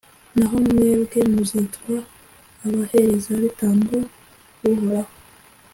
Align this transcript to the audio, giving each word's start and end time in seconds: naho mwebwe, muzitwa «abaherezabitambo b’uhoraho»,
naho 0.37 0.55
mwebwe, 0.67 1.19
muzitwa 1.33 1.95
«abaherezabitambo 2.65 3.97
b’uhoraho», 4.59 5.13